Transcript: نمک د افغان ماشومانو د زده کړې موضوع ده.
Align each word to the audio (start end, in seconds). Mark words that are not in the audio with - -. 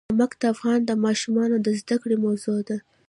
نمک 0.09 0.31
د 0.41 0.43
افغان 0.53 0.79
ماشومانو 1.05 1.55
د 1.61 1.67
زده 1.79 1.95
کړې 2.01 2.17
موضوع 2.25 2.59
ده. 2.67 2.77